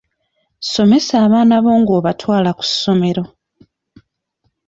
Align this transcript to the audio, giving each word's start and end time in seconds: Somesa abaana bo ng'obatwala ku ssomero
Somesa 0.71 1.13
abaana 1.25 1.55
bo 1.63 1.71
ng'obatwala 1.79 2.49
ku 2.57 2.63
ssomero 2.69 3.23